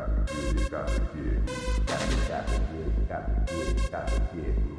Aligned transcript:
got 0.00 0.26
to 0.26 0.34
get, 0.34 0.70
got 0.70 0.88
to 0.88 1.00
get, 1.00 1.46
got 1.86 2.00
to 2.00 2.16
get, 2.16 2.28
got 2.28 2.46
to 2.46 2.52
get, 2.52 3.08
got 3.08 3.46
to 3.46 3.54
get, 3.54 3.90
got 3.90 4.08
to 4.08 4.20
get. 4.34 4.69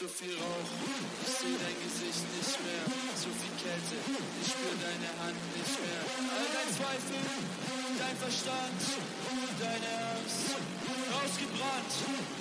Zu 0.00 0.08
viel 0.08 0.32
Rauch, 0.32 0.72
ich 1.20 1.28
seh 1.28 1.60
dein 1.60 1.76
Gesicht 1.76 2.24
nicht 2.32 2.56
mehr. 2.64 2.84
Zu 3.20 3.28
viel 3.36 3.52
Kälte, 3.60 4.00
ich 4.40 4.48
spür 4.48 4.72
deine 4.80 5.12
Hand 5.20 5.36
nicht 5.52 5.76
mehr. 5.76 6.00
All 6.40 6.48
dein 6.56 6.72
Zweifel, 6.72 7.20
dein 8.00 8.16
Verstand, 8.16 8.80
deine 9.60 9.92
Angst, 10.16 10.56
ausgebrannt. 11.20 12.39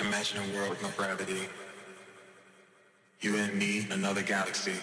Imagine 0.00 0.38
a 0.38 0.54
world 0.54 0.70
with 0.70 0.82
no 0.82 0.90
gravity. 0.96 1.48
You 3.20 3.36
and 3.36 3.54
me 3.54 3.80
in 3.84 3.90
another 3.90 4.22
galaxy. 4.22 4.74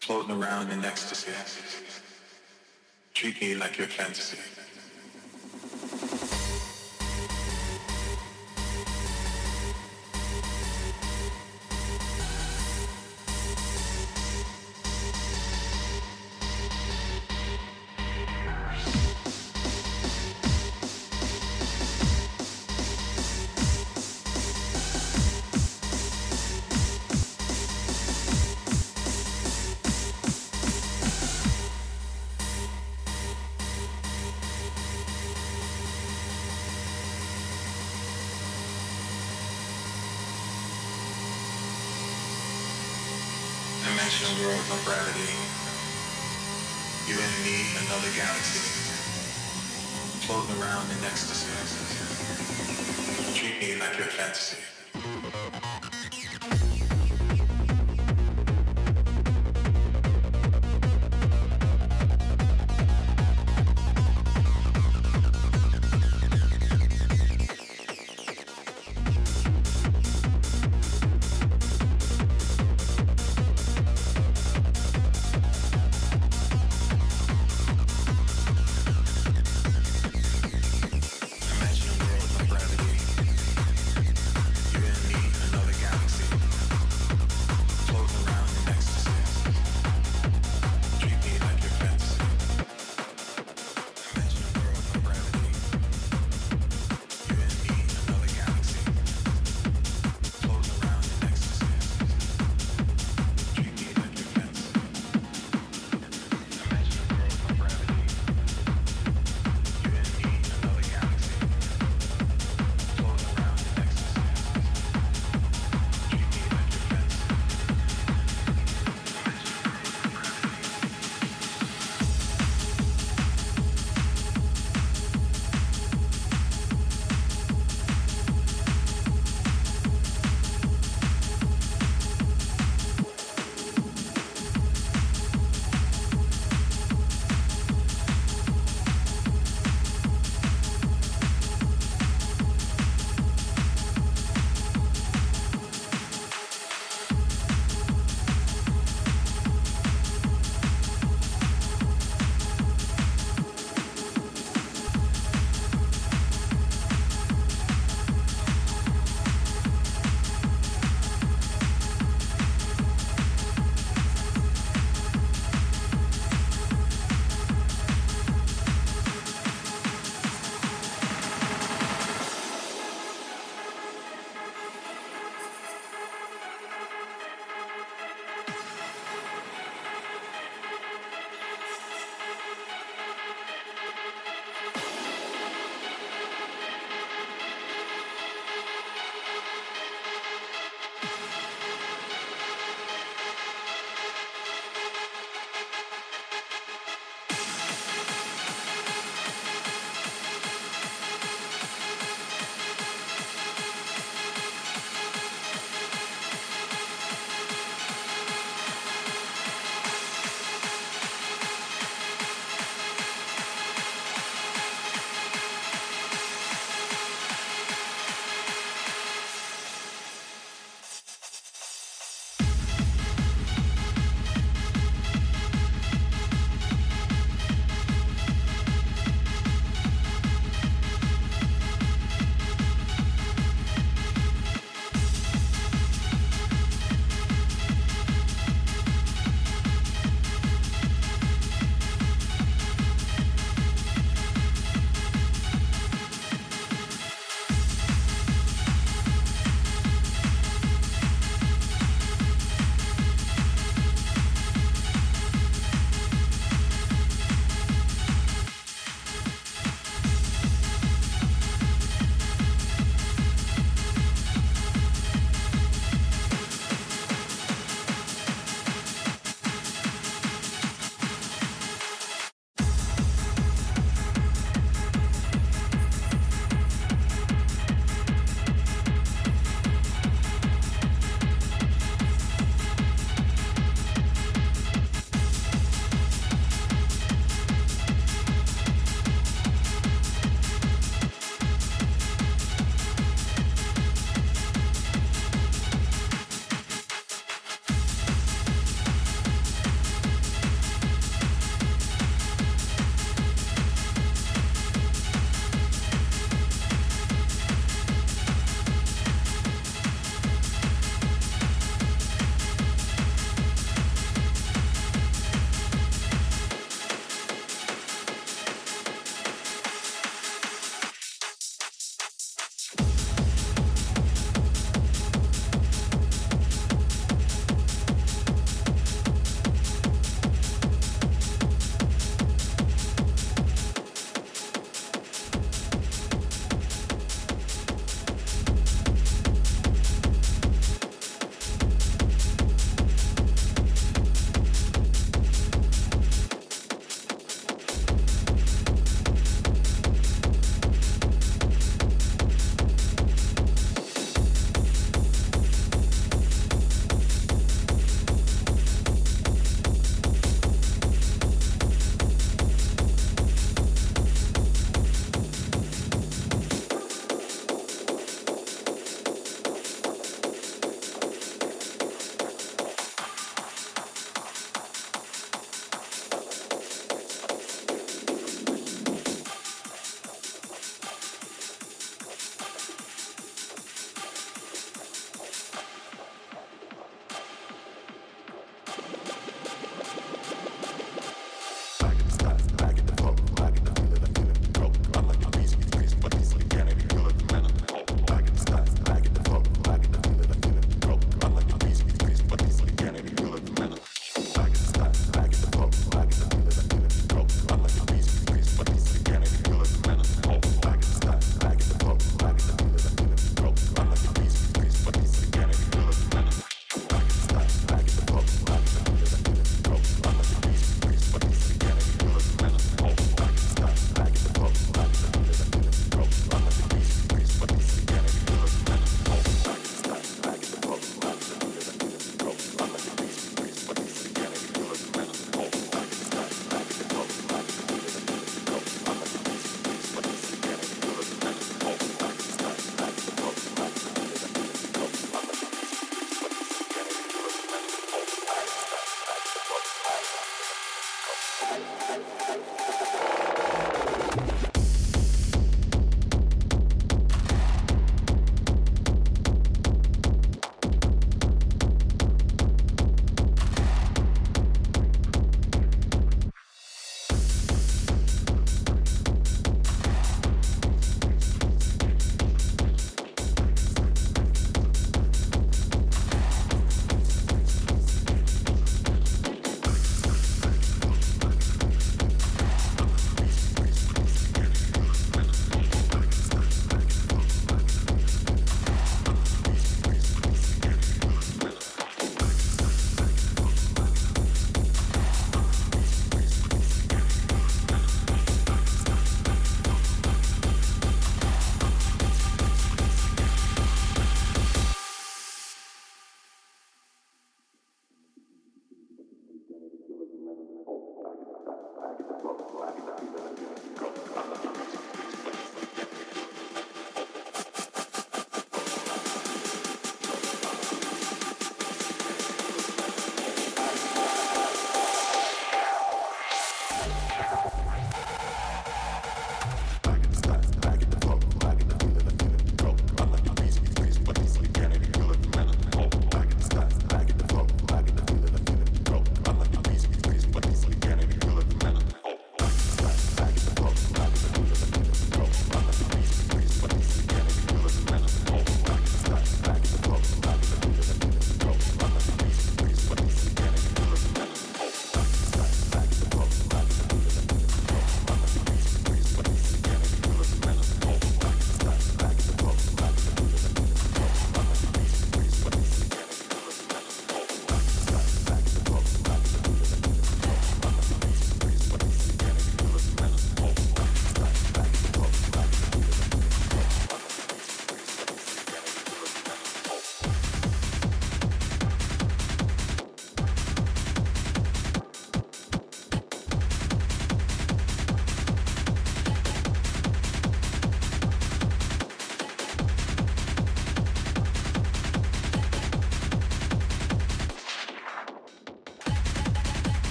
Floating 0.00 0.32
around 0.32 0.70
in 0.70 0.84
ecstasy. 0.84 1.32
Treat 3.14 3.40
me 3.40 3.54
like 3.54 3.78
your 3.78 3.86
fantasy. 3.86 4.53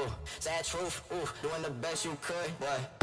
ooh, 0.00 0.10
sad 0.38 0.64
truth, 0.64 1.02
ooh, 1.12 1.48
doing 1.48 1.62
the 1.62 1.70
best 1.70 2.04
you 2.04 2.16
could, 2.22 2.50
but 2.58 2.99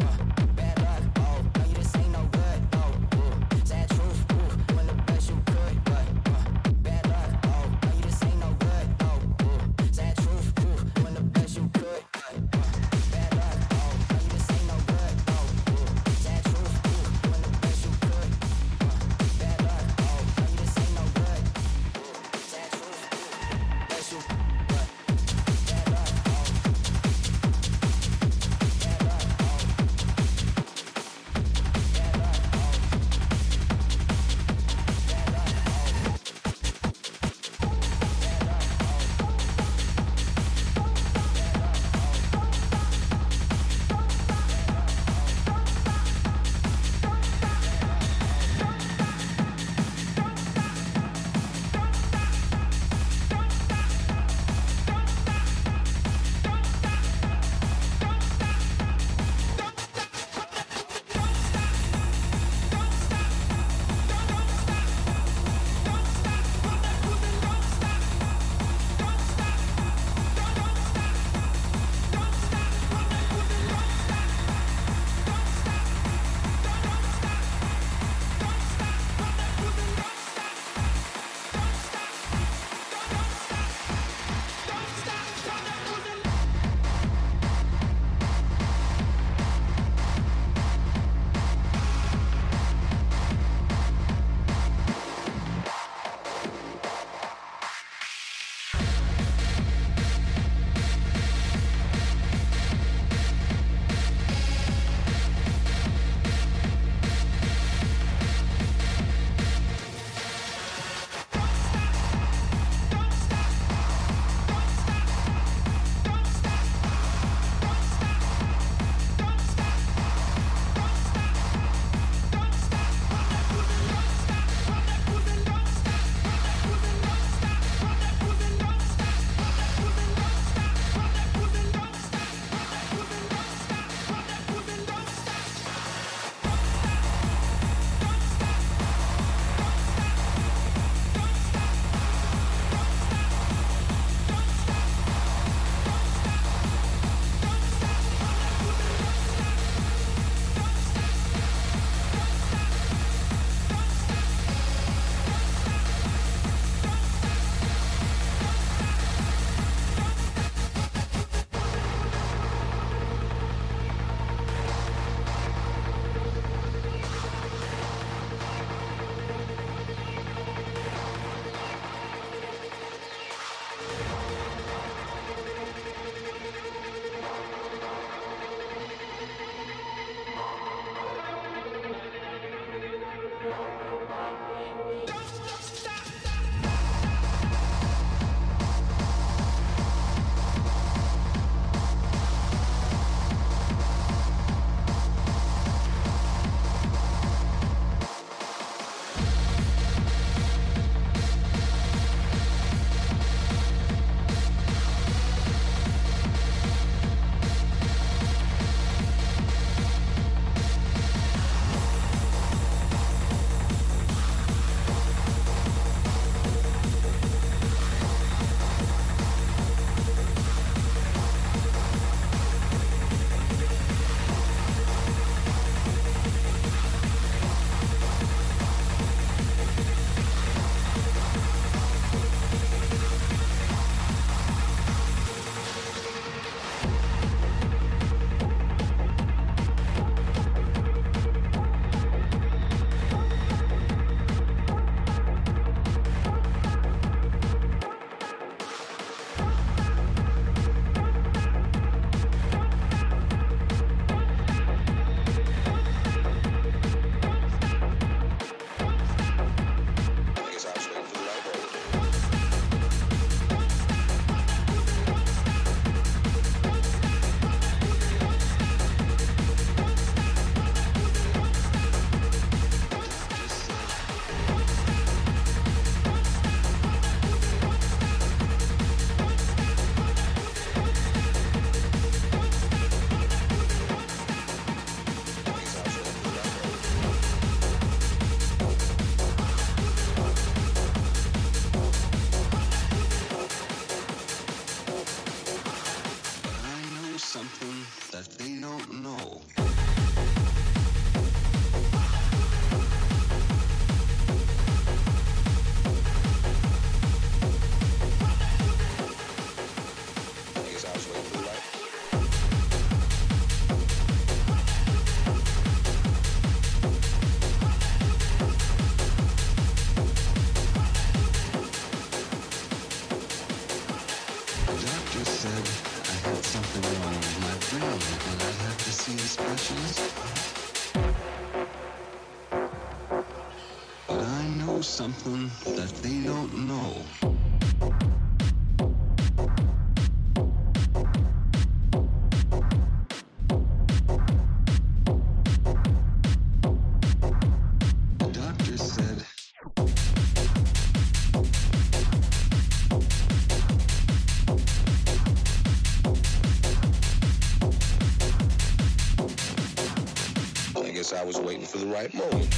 right 361.87 362.13
moment. 362.13 362.56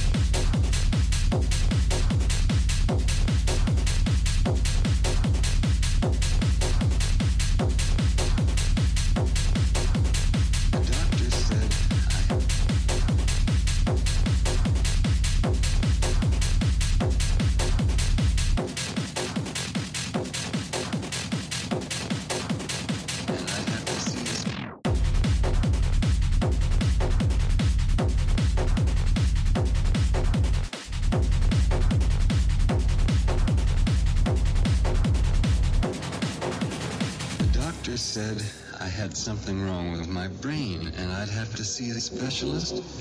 something 39.20 39.62
wrong 39.62 39.92
with 39.92 40.08
my 40.08 40.28
brain 40.28 40.90
and 40.96 41.12
I'd 41.12 41.28
have 41.28 41.54
to 41.56 41.64
see 41.64 41.90
a 41.90 42.00
specialist? 42.00 42.99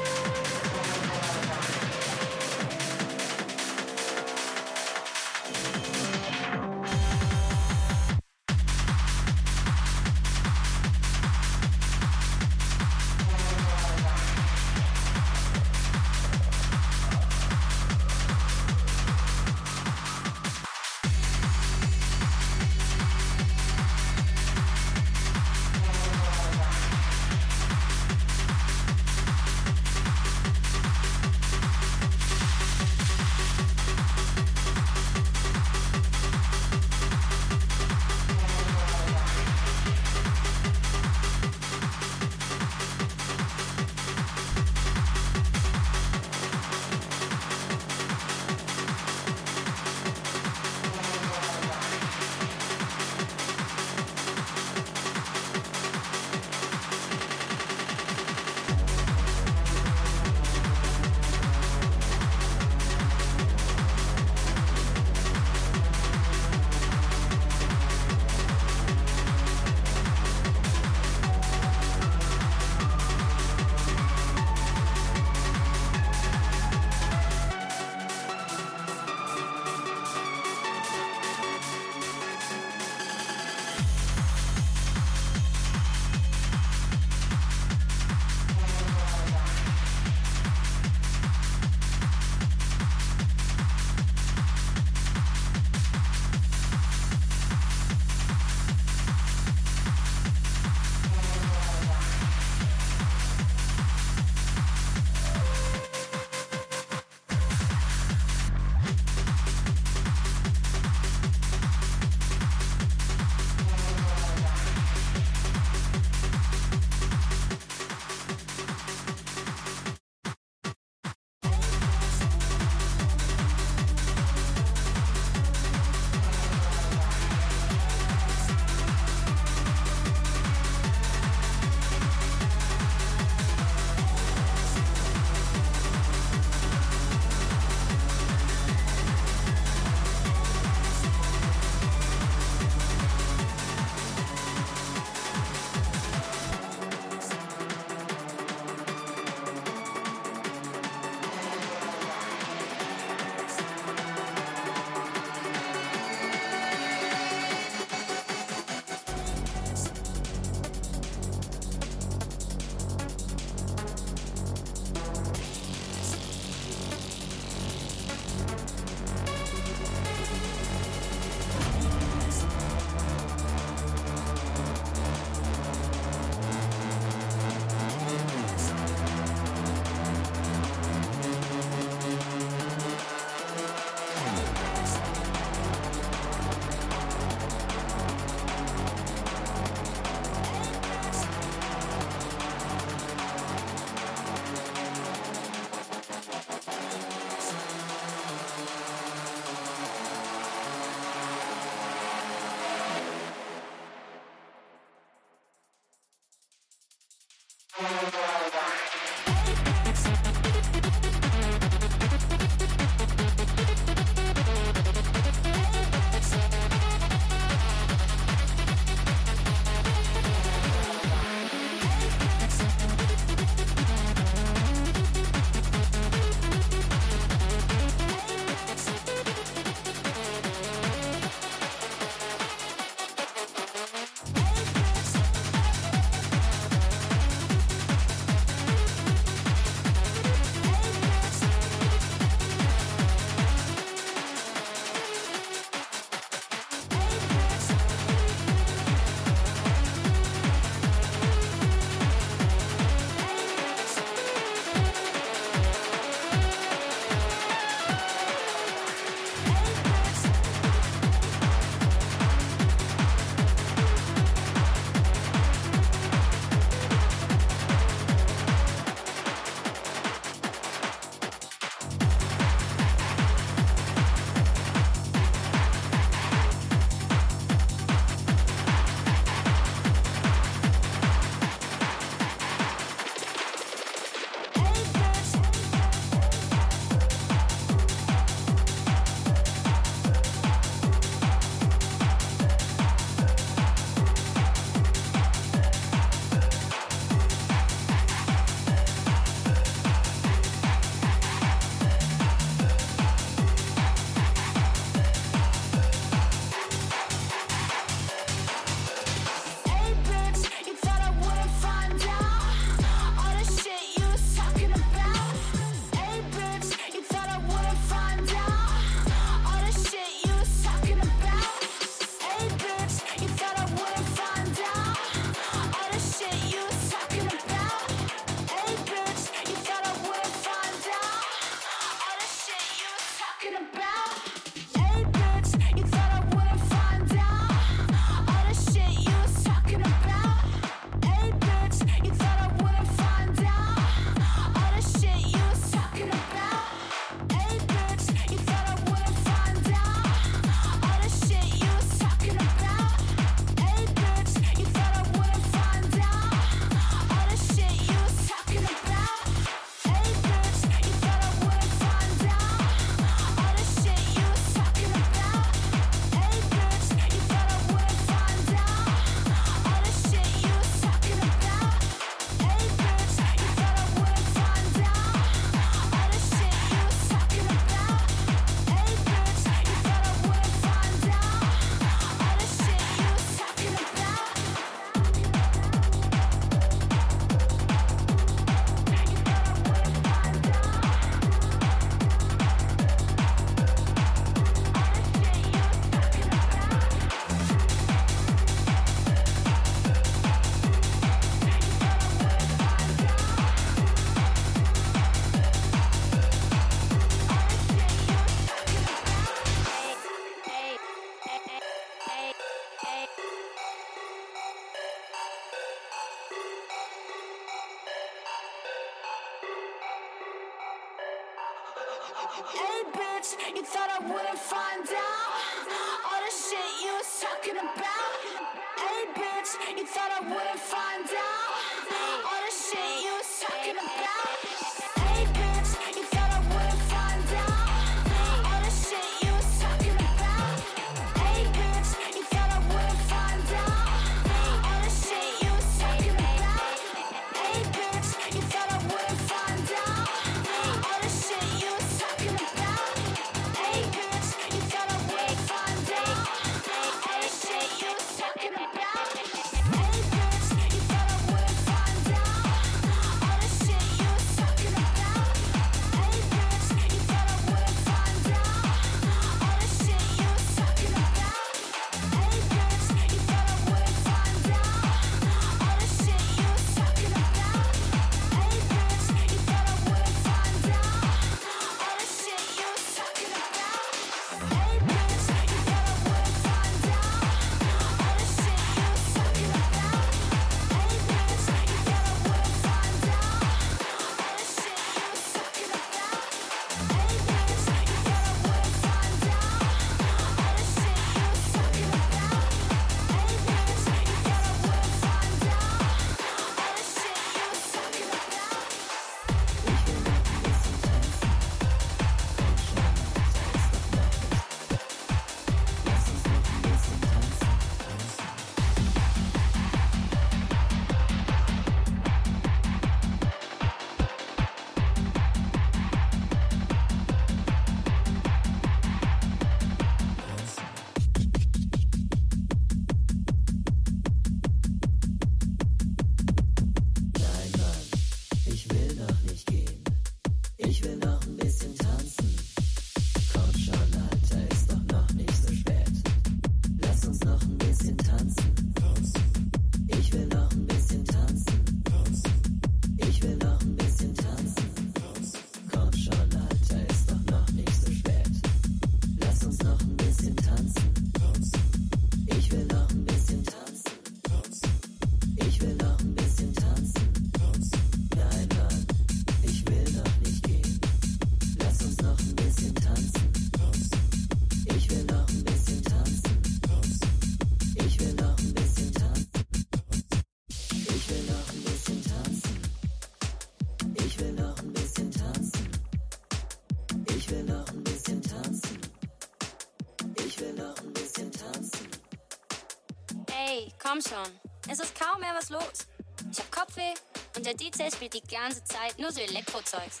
Komm 593.86 594.00
schon, 594.00 594.32
es 594.70 594.80
ist 594.80 594.98
kaum 594.98 595.20
mehr 595.20 595.34
was 595.36 595.50
los. 595.50 595.86
Ich 596.32 596.38
hab 596.38 596.50
Kopfweh 596.50 596.94
und 597.36 597.44
der 597.44 597.52
DJ 597.52 597.90
spielt 597.94 598.14
die 598.14 598.34
ganze 598.34 598.64
Zeit 598.64 598.98
nur 598.98 599.12
so 599.12 599.20
Elektrozeugs. 599.20 600.00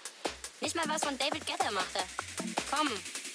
Nicht 0.62 0.74
mal 0.74 0.88
was 0.88 1.04
von 1.04 1.18
David 1.18 1.44
Getter 1.44 1.70
machte. 1.70 1.98
Komm, 2.70 2.88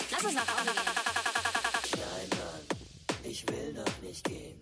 lass 0.10 0.24
uns 0.24 0.34
nach 0.34 0.48
Hause 0.48 0.72
gehen. 0.72 2.02
Nein, 2.02 2.30
Mann, 2.40 3.22
ich 3.24 3.48
will 3.48 3.74
noch 3.74 4.02
nicht 4.02 4.24
gehen. 4.24 4.60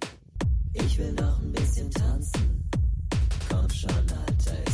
Ich 0.73 0.97
will 0.97 1.14
noch 1.14 1.39
ein 1.39 1.53
bisschen 1.53 1.89
tanzen. 1.91 2.69
Komm 3.49 3.69
schon, 3.69 3.89
Alter, 3.91 4.66